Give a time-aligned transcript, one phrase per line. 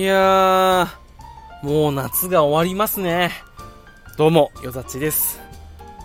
[0.00, 3.32] いやー、もう夏が終わりますね。
[4.16, 5.38] どうも、よざちです。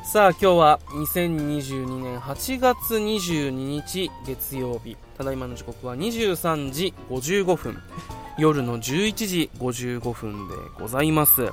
[0.04, 4.98] さあ、今日は2022年8月22日月曜日。
[5.18, 7.82] ただいまの時刻は23時55分。
[8.38, 11.48] 夜の11時55分でございます。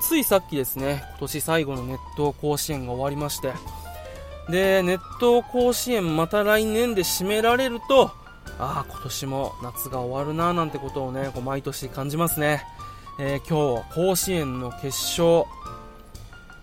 [0.00, 3.52] ついさっきですね、今年最後の熱湯甲子園が終わりまして、
[4.48, 8.10] で、熱湯甲子園また来年で締められると、
[8.58, 12.62] ああ、今年も夏が終わるななんてことをね、こう毎年感じますね。
[13.18, 15.44] えー、今日、甲子園の決勝、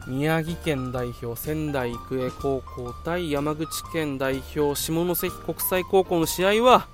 [0.08, 6.88] 宮城県代表仙台育英高校対山口県代表下関国際高校の試合は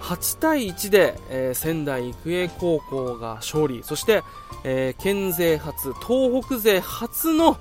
[0.00, 3.82] 8対1で、えー、仙台育英高校が勝利。
[3.84, 4.22] そして、
[4.64, 7.56] えー、県勢初東北勢初の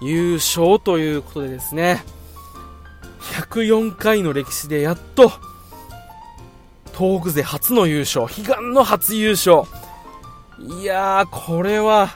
[0.00, 2.04] 優勝ということでですね。
[3.20, 5.30] 104回の歴史でやっと
[6.96, 9.62] 東北勢初の優勝悲願の初優勝。
[10.58, 12.10] いやーこれは、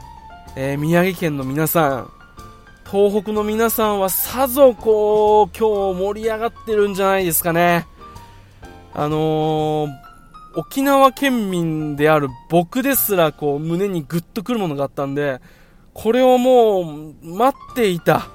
[0.55, 2.11] えー、宮城県の皆さん
[2.91, 7.87] 東北の皆さんはさぞこう今日盛り上がってるんじゃないですかね。
[8.95, 9.91] あのー、
[10.55, 15.41] 沖縄県民である僕ですらこう胸にグッとくるものがあったんで
[15.93, 18.29] これをもう待っていた、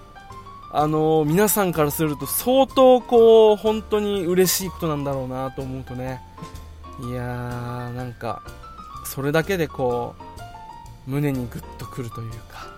[0.73, 6.21] あの、皆さんからすると相当こう本当に嬉しいことなんだろうなと思うとね。
[6.99, 8.41] いやーなんか
[9.05, 10.15] それだけでこ
[11.07, 12.71] う胸にグッとくるというか。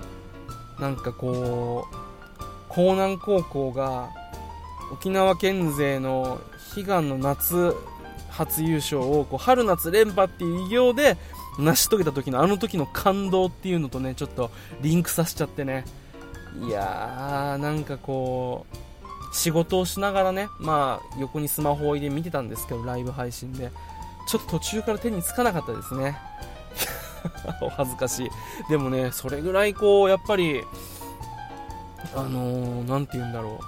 [0.80, 1.96] なんかこう
[2.76, 4.10] 江南高校が
[4.92, 6.42] 沖縄県勢の
[6.76, 7.76] 悲願の夏
[8.30, 11.18] 初優勝をこう春夏連覇っていう偉業で
[11.60, 14.50] 成し遂げた時のあの時の感動っていうのとねちょっと
[14.82, 15.86] リンクさせちゃってね。
[16.62, 23.72] いやーなんかこう仕事をしながらねまあ横にスマホを入れ見てたんですけどライブ配信で。
[24.26, 26.18] ちょっと途中から手につかなかったですね。
[27.62, 28.30] お恥ずかしい。
[28.70, 30.64] でもねそれぐらいこうやっぱり
[32.16, 33.64] あの何、ー、て言うんだろう。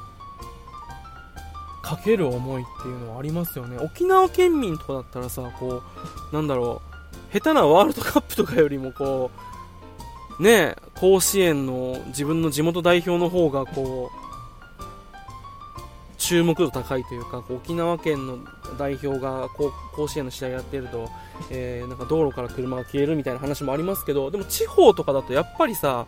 [1.81, 3.77] かける思いっていうのはありますよね。
[3.77, 5.83] 沖縄県民とかだったらさこ
[6.31, 6.95] うなんだろう。
[7.33, 9.29] 下手なワールドカップとかよりもこ
[10.39, 14.25] う、ね、甲子園の自分の地元代表の方がこう、
[16.17, 18.39] 注目度高いというか、沖縄県の
[18.79, 21.09] 代表が甲子園の試合やってると、
[21.51, 26.07] えー、なんか道路から車が消えるみたいな話もありますけど、でも地方とかだとやっぱりさ、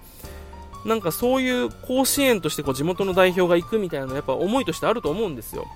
[0.85, 5.67] なんかそういう甲子園としてこう地元の代表が行くみたいなやっぱ思いとしてあると思うんですよ。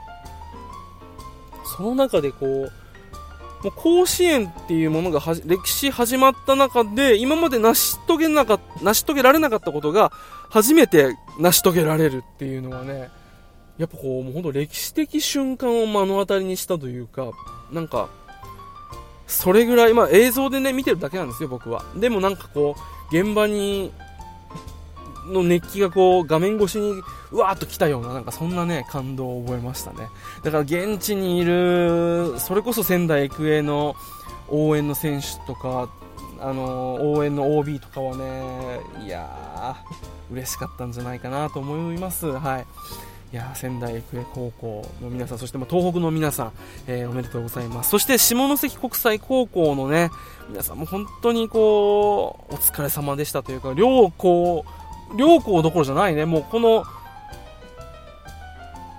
[1.78, 2.72] その中でこう、
[3.64, 10.12] もう甲子園っていうものが歴史始まった中で、今まで成し遂げなか成し遂げられなかったことが、
[10.50, 13.10] 初めて成し遂げられるっていうのはね、
[13.78, 17.32] やっぱこう、もうほんと歴史的瞬間を目の当たりにしたというか、
[17.72, 18.10] なんか、
[19.28, 21.84] それぐらい、まあ映像でね、見てるだけなんですよ、僕は。
[21.96, 22.76] でもなんかこ
[23.12, 23.92] う、現場に
[25.26, 27.02] の熱気がこう画面越しに
[27.32, 30.08] うわーっと来たようななんかそんなね感動を覚えましたね。
[30.44, 33.96] だから現地にいるそれこそ仙台育英の
[34.50, 35.90] 応援の選手とか
[36.40, 42.28] あの応援の OB とかはねいやー嬉しかったんじゃないかなと思います。
[42.28, 42.66] はい。
[43.34, 46.52] いや仙台育英高校の皆さん、そして東北の皆さん、
[46.88, 47.90] えー、おめでとうございます。
[47.90, 50.12] そして下関国際高校のね、
[50.50, 54.66] 皆さんも本当にこう、お疲れ様でしたというか、両校
[55.18, 56.86] 両校どころじゃないね、もうこの、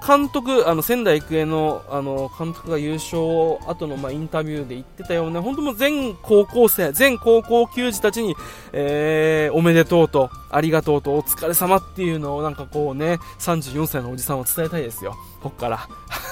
[0.05, 3.21] 監督、あの仙台育英のあの監督が優勝
[3.69, 8.35] 後のまあインタビューで言ってたような、本当も全高校生、全高校球児たちに、
[8.73, 15.77] えー、おめでとうと、ありがとうと、お疲れ様っていうのをなんかこうね、34歳のおじさんは伝えたいですよ、こっから。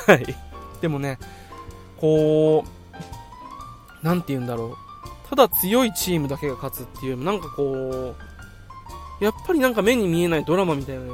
[0.06, 0.26] はい。
[0.81, 1.19] でもね、
[2.00, 4.91] こう、なんて言うんだろう。
[5.29, 8.30] ただ強いチームだけが勝つっていう、なんかこう、
[9.21, 11.05] やっぱりなんか目に見えないドラマみたいな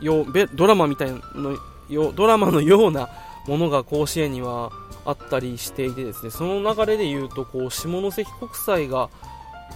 [0.00, 1.56] よドラマみたいなの
[1.88, 3.08] よドラマのような
[3.46, 4.72] ものが甲子園には
[5.04, 6.30] あったりしていてですね。
[6.30, 9.08] その流れで言うとこう下関国際が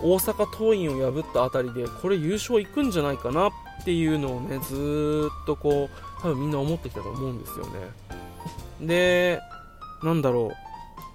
[0.03, 3.53] 大阪桐蔭を破ったあたりでこれ優勝いくんじゃないかなっ
[3.85, 7.73] ていうのをねずっとこう多分みんな思ってきたと思うんですよね。
[8.81, 9.41] で
[10.03, 10.69] なんだろう。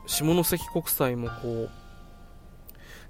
[0.06, 1.69] 下関国際もこ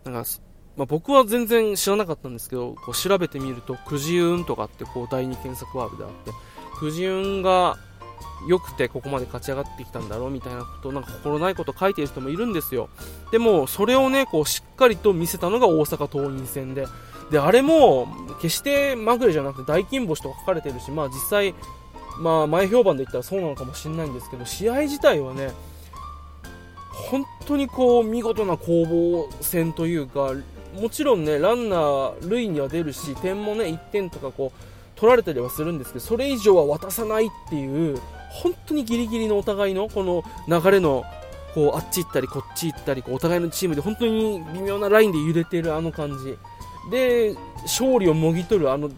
[0.05, 0.29] うなんか
[0.75, 6.31] まあ、僕は全然知らなかったんですけど、こう調べてみると、くじ運とかってこう第2検索ワードであって、
[6.79, 7.77] くじ運が
[8.47, 12.89] 良くてここまで勝ち上がってきたんだろうみたいなこと、なんか心ないこと書いてる人もいるんですよ。
[13.31, 16.87] でも、それをね、こうしっかりと見せたのが大阪桐蔭戦で、
[17.31, 18.07] で、あれも、
[18.41, 21.55] 決してまぐれじゃなくて大金星とか書かれてるし、まあ実際、
[22.19, 25.51] まあ前評判で言ったらそうなのかもしれないんですけど、試合自体はね、
[26.93, 30.33] 本当にこう見事な攻防戦というか
[30.79, 37.99] もちろんねランナー塁には出るし点もね1点とかこう取られたりはするんですけどそれ以上は渡さないっていう
[38.29, 41.03] 本当にギリギリのお互いのこの流れの
[41.53, 46.37] こうあっち行ったりこっち行ったりこうお互いのチームで本当に微妙なラインで揺れてるあの感じ。
[46.91, 48.89] で勝利をもぎ取るあの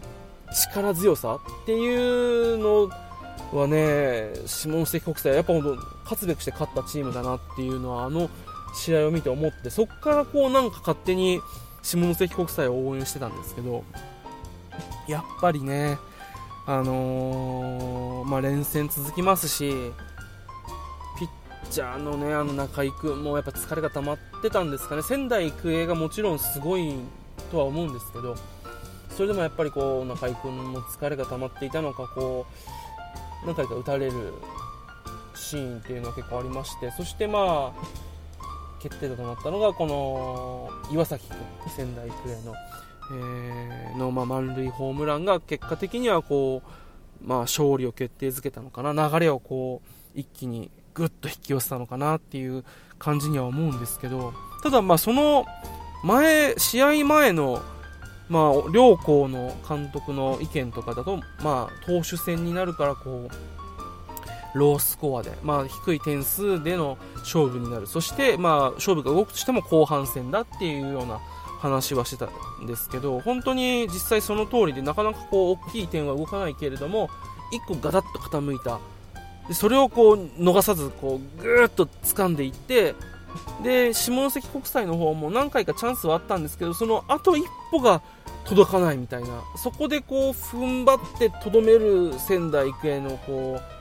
[0.52, 2.90] 力強さっていうの
[3.52, 8.28] はね下関国際はやっぱ本当勝つべくして勝ったチームだなっていうのはあの
[8.74, 11.40] 試合を見て思ってそこからこうなんか勝手に
[11.86, 13.84] 下関国際を応援してたんですけど
[15.06, 15.98] やっぱりね
[16.66, 19.70] あのー、まあ、連戦続きますし
[21.16, 21.28] ピッ
[21.70, 25.02] チャーのねあの中居君もやっぱ疲れが溜まってたんですかね。
[25.02, 26.96] 仙台育英がもちろんすごい
[27.52, 28.34] とは思うんですけど
[29.10, 32.46] それでもやっぱりこう中居君も疲れが溜まっていたのかこ
[33.44, 34.34] う何回か打たれる
[35.36, 38.05] シーンっていうのは結構ありましてそしてまあ
[38.88, 41.38] 決定打となったのがこの岩崎君
[41.74, 42.54] 仙台育英の、
[43.12, 49.08] えー、の、まあ、満塁ホームランが結果的にはこう、まあ、勝利を決定づけたのかな。
[49.08, 52.64] 流れをこう一気にぐっと引き寄せたのかなっていう
[52.98, 54.32] 感じには思うんですけど。
[54.62, 55.46] ただまあその
[56.04, 57.62] 前試合前の
[58.28, 63.55] まあ、両校の監督の意見とかだと、まあ、投手戦になるからこう
[64.56, 67.86] ロースコアで、まあ、低い点数での勝負になる。
[67.86, 71.20] そして、まあ、勝負が動くとしても後半戦だっていうような
[71.60, 72.28] 話はしてた
[72.62, 77.08] んですけど本当に実際その通りでなかなかこう大きい点は動かないけれども
[77.52, 78.78] 1個ガタッと傾いた。
[79.48, 82.94] でそれをこう逃さずこうぐーっと掴んでいって
[83.62, 88.02] で下関国際の方も何回かチャンスはあったんですけどそのあと一歩が
[88.44, 89.42] 届かないみたいな。
[89.56, 93.75] そこでこう踏ん張ってとどめる仙台育英のこう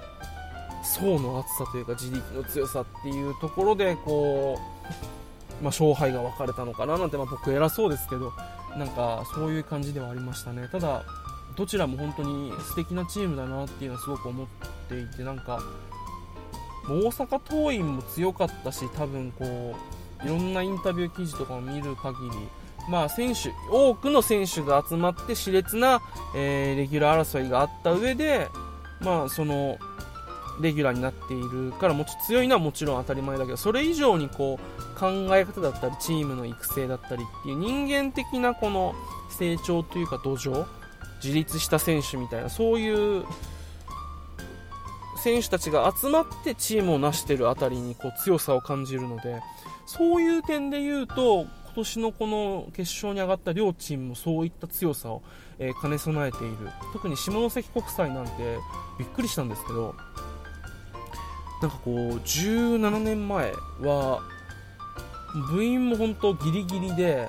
[0.85, 8.31] 層の厚さというか自力の強さっていうところでこう、まあ、勝敗が分かれたのかななんて、まあ、僕偉そうですけど
[8.77, 10.67] なんかそういう感じではありましたね。
[10.71, 11.03] ただ
[11.55, 14.47] どちらも本当に素敵なチームだなっていうのはすごく思っ
[14.89, 15.61] ていてなんか
[16.87, 19.75] 大阪桐蔭も強かったし多分こ
[20.23, 22.31] ういろんなインタビュー記事とかを見る限り
[22.87, 26.01] まあ、選手多くの選手が集まって熾烈な、
[26.35, 28.47] えー、レギュラー争いがあった上で、
[29.01, 29.77] まあ、その
[30.61, 38.95] レギュラーになっているからもち強いのはもちろん当たり前だけどそれ以上にこう考え方だったりチームの育成だったりっていう人間的なこの
[39.29, 40.65] 成長というか土壌
[41.23, 43.25] 自立した選手みたいなそういう
[45.17, 49.41] 選手たちが集まってチームを成しているあたりにこう強さを感じるので
[49.85, 55.21] そういう点で言うと今年のこの決勝に上がった両チームもそういった強さを、
[55.59, 56.69] え、兼ね備えている。
[56.93, 58.31] 特に下関国際なんて
[58.97, 59.93] びっくりしたんですけど
[61.61, 64.21] なんかこう17年前は
[65.51, 67.27] 部員も本当ギリギリで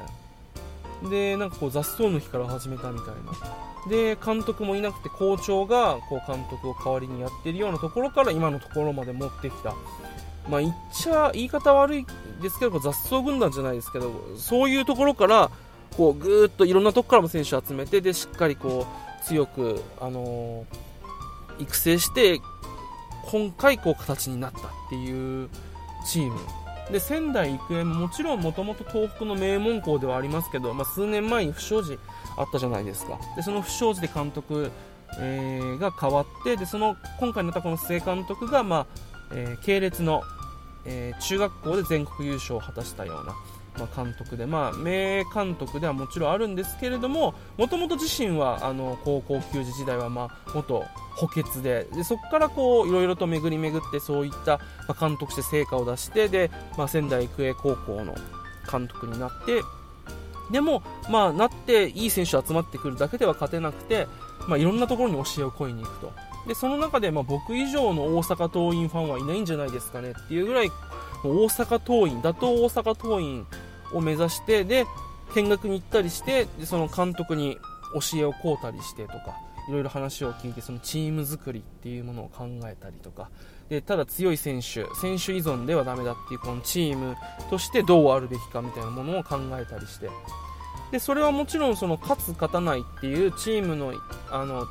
[1.11, 3.67] でなんかこう雑草の日から始めたみたいな。
[3.89, 9.75] で監督もいなくて校長がこう監督を代わりにやってるようなところから今のところまで持ってきた。
[10.49, 12.07] まあ、言っちゃ言い方悪い
[12.41, 15.51] ですけど雑草軍団じゃないですけどそういうところから
[15.97, 18.87] こうぐーっといろんなところからも選手を集めてでしっかりこ
[19.23, 22.41] う強く、あのー、育成して
[23.31, 25.49] 今回こう形になったっていう
[26.07, 26.39] チーム。
[26.91, 31.99] で仙台育英ももちろんもともと東北の名門校ではありますけど、まあ、数年前に不祥事
[32.37, 33.19] あったじゃないですか。
[33.35, 34.71] でその不祥事で監督、
[35.19, 38.87] えー、が変わってでその今回のったこの須江監督が、まあ
[39.33, 40.23] えー、系列の
[40.87, 43.35] えー、中学校で全国優勝を果たしたような、
[43.79, 50.85] まあ、監督で、まあ、名監督ではもちろんあるんですけれどももともと自身はあの高校球児時代は、まあ、元
[51.17, 58.15] 補欠ででそこからこういろいろと巡り巡ってそういった、まあ、監督して成果を出してで、まあ、仙台育英高校の
[58.71, 59.63] 監督になって
[60.51, 64.07] でも、まあ、なっていい選手集まってくるだけでは勝てなくて、
[64.49, 66.13] まあ、いろんなところに教えを請いに行くと。
[66.47, 70.71] でその中でまあ僕以上の大阪桐蔭ファンはいないんじゃないですかねっていうぐらい
[71.25, 73.47] 大阪桐蔭打倒大阪桐蔭
[73.93, 74.87] を目指してで
[75.35, 77.59] 見学に行ったりしてでその監督に
[77.95, 79.37] 教えを請うたりしてとか
[79.69, 83.31] いろいろ話を聞いてそのチーム作りっていうものを考えたりとか。
[83.69, 87.17] でただ強い選手選手依存ではダメだっていうこのチーム
[87.51, 90.09] としてどうあるべきかみたいなものを考えたりして。
[90.93, 93.93] でそれはもちろんその勝つ勝たないっていうチームの
[94.31, 94.69] あの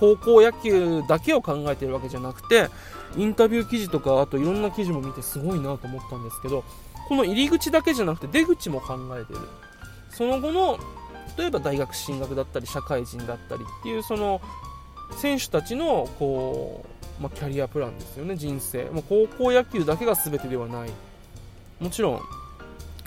[0.00, 2.68] 高校野球だけを考えてるわけじゃなくて
[3.16, 6.64] インタビュー記事とかあといろんな記事も見てすごいなと思ったんですけど
[7.08, 9.40] この入り口だけじゃなくて出口も考えてる。
[10.10, 10.78] その後の
[11.36, 14.40] 例えば大学進学だったり社会人だったりっていうその
[15.16, 16.84] 選手たちのこ
[17.18, 18.84] う、まあ、キャリアプランですよね人生。
[18.90, 20.90] もう高校野球だけが全てではない。
[21.80, 22.20] もちろん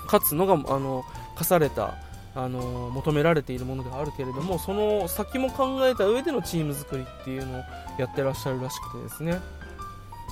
[0.05, 1.03] 勝つのがあの
[1.35, 1.95] 課された
[2.35, 7.63] あの求められているものではあるけれどもその先も考えた上でのチーム作りっていうのを
[7.97, 9.39] やってらっしゃるらしくてですね。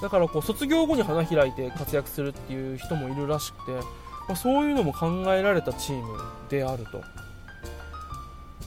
[0.01, 3.81] だからこう卒業後に花開いて活躍するっていう人もいるらしくて、ま
[4.29, 6.17] あ、そういうのも考えられたチーム
[6.49, 7.01] であると。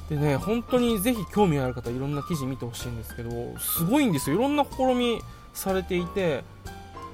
[0.09, 4.37] でね本当にぜひ興味ある方いろんな記事見てほしいんですけどすごいんですよ。
[4.37, 5.21] いろんな試み
[5.53, 6.45] されていて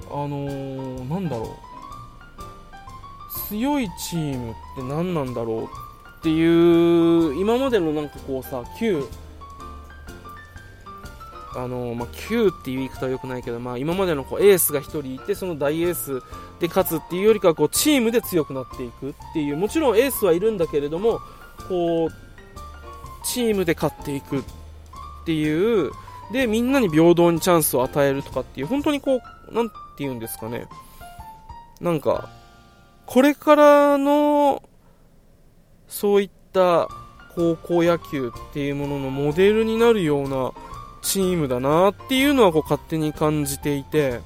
[0.09, 1.49] あのー、なんだろう。
[3.49, 9.07] 強いチームって何なんだろうっていう今までのなんかこうさ旧
[11.55, 16.21] あのまあ、9っていう言い方は良くないけど、まあ、今までのこうエースが1人いてその大エース
[16.59, 21.21] で勝つっていうよりかはこうチームで強くなっていくっていうもちろんエースはいるんだけれども
[21.69, 22.09] こう
[23.25, 24.43] チームで勝っていくっ
[25.25, 25.91] ていう
[26.31, 30.67] でみんなに平等にチャンスを与えるとかっていう本当にこうなんて言うんですかね。
[31.81, 32.29] なんか
[33.05, 34.63] これからの
[35.87, 36.89] そういった
[37.35, 40.51] 高校野球っていうもののモデルになるような
[41.05, 44.19] チームだなっていうのはこう勝手に感じていて、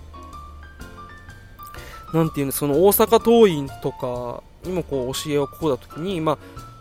[2.14, 6.38] なんていうの、その大阪桐蔭とかにもこう教えをこうだときに、まあ、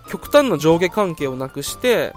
[0.08, 2.14] 極端な上下関係をなくして、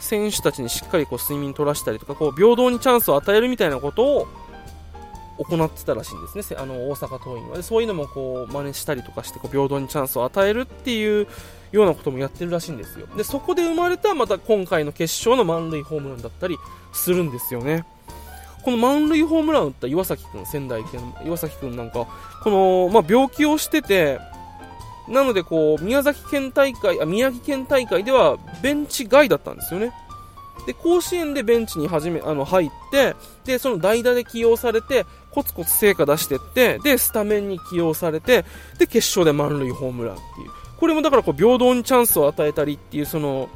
[0.00, 4.26] 選手たちにしっかりこう睡眠取らしたりとか、こう平等にチャンスを与えるみたいなことを
[5.38, 7.56] 行ってたらしいんですね、あの大阪桐蔭は。
[7.56, 11.26] でそういうのもこう真似したりとかしてこう平等にチャンスを与えるっていう
[11.72, 13.06] ようなこともやってるらしいんですよ。
[13.16, 16.58] で、そこで生まれたまた今回の決勝の満塁ホームランだったり
[16.92, 17.84] するんですよね。
[18.62, 22.06] この満塁ホームラン打った岩崎くん、仙台育英の岩崎くんなんか、
[22.42, 24.18] この、まあ、病気をしてて、
[25.08, 29.92] なのでこう、宮崎県大会、あ、宮城県大会ではベンチ外だったんですよね。
[30.66, 38.44] で、甲子園でベンチに始め、あの、入って、で、その代打で起用されて、コツコツ成果出してって、で、スタメンに起用されて、
[38.78, 40.50] で、決勝で満塁ホームランっていう。
[40.78, 43.48] これもだからこう、平等にチャンスを与えたりっていう、その、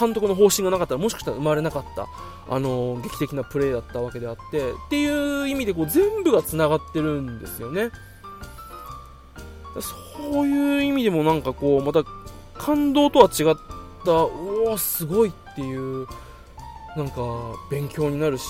[0.00, 2.08] 監督の方針がなかったらもしかしたら生まれなかった、
[2.48, 7.90] あの劇的なプレーだったわけであってっていう意味でこう全部がつながってるんですよね。
[10.22, 12.02] そういう意味でもなんかこうまた
[12.54, 13.56] 感動とは違っ
[14.04, 16.06] たおおすごいっていう
[16.96, 17.22] なんか
[17.70, 18.46] 勉強になるし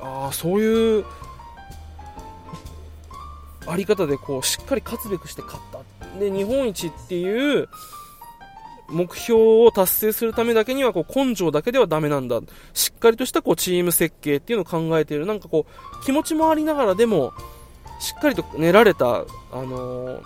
[0.00, 1.04] ああそういう
[3.66, 6.18] あり方でこうしっかり勝つべくして勝った。
[6.18, 7.68] で日本一っていう
[8.90, 12.40] 目標を達成するためだけにはこう根性だけではダメなんだ。
[12.74, 15.26] しっかりとしたこうチーム設計っていうのを考えている。
[15.26, 17.32] なんかこう気持ちもありながらでも
[18.00, 20.22] しっかりと練られた、あのー、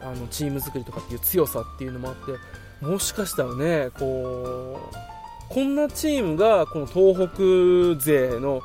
[0.00, 8.60] あのチーム作りとかっていう強さっていうのもあって、もしかしたらね、こう、こんなチームがこの東北勢の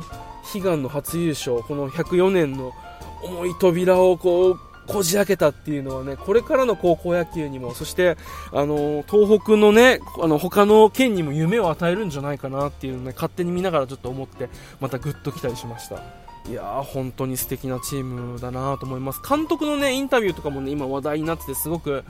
[0.53, 2.73] 悲願の初優勝、この104年の
[3.23, 8.17] 重い扉をこうこじ開けたっていうのはね、これからの高校野球にも、そして、
[8.51, 16.01] あの、東北のね、あの、他の県にも夢を与えるんじゃないかなっていうのね、勝手に見ながらちょっと思って、またグッと来たりしました。
[16.50, 19.21] いやー、本当に素敵なチームだなと思います。
[19.27, 22.03] 監督のね、インタビューとかもね、今話題になっててすごく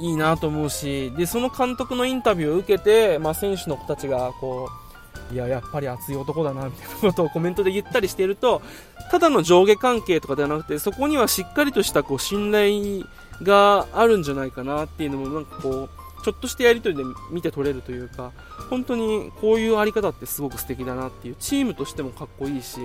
[0.00, 4.89] いいなと思うし、で、その監督のインタビューを受けて、まあ、選手の子たちが、こう、
[5.32, 8.62] いや、やっぱり熱い男だな、みたいなことをコメントで言ったりしていると、
[9.10, 13.04] ただの上下関係とかではなくて、そこにはしっかりとしたこう信頼
[13.42, 15.90] があるんじゃないかなっていうのも、なんかこう、
[16.22, 18.32] ちょっとしたやりとりで見て取れるというか、
[18.68, 22.78] 本当にこういうあり方ってすごく素敵だなっていう、チームとしてもかっこいいし、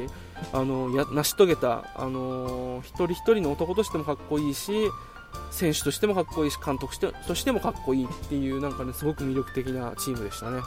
[0.53, 4.89] あの、や、成し遂げた、あの一人一人の男としてもかっこいいし、
[5.51, 10.61] 選手としてもかっこいいし、監督としてもかっこいいっていう、なんかね、すごく魅力的なチームでしたね。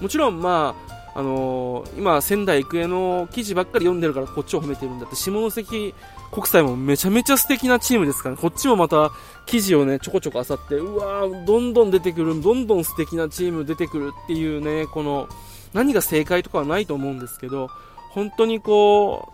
[0.00, 0.74] もちろん、ま
[1.14, 5.94] あ、あのー、今、仙台育英の記事ばっかり読んでるからこっちを褒めてるんだって、下関
[6.30, 9.10] 国際もめちゃめちゃ素敵なチームですから、ね、こっちもまた
[9.46, 15.28] 記事をね、ちょこちょこ漁って、うわー、どんどん出てくる、どんどん素敵なチーム出てくるっていうね、この、
[15.72, 17.68] 何が正解とかはないと思うんですけど、
[18.10, 19.32] 本当にこ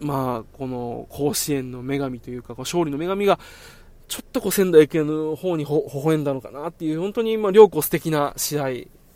[0.00, 3.38] う、まあ、この甲子園の女神というか、勝利の女神が、
[4.08, 8.68] ちょっとこう仙台育英の方にほ、微笑んだのかなっていう、本当に今両校素敵な試合、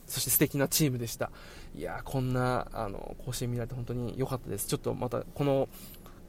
[0.06, 1.30] そして素敵なチームでした。
[1.74, 4.66] いやこんな、あの、甲子園見られて本当に良かったです。
[4.66, 5.68] ちょっとまた、この、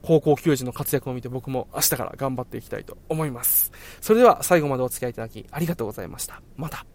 [0.02, 3.72] 高校球児の活躍を見て僕も明日から頑張っていきたいと思います。
[4.00, 6.40] それでは最後までお付き合いいただきありがとうございました。
[6.56, 6.86] また。